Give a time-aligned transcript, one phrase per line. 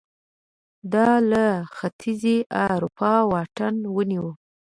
[0.93, 1.45] دا له
[1.77, 4.27] ختیځې اروپا واټن ونیو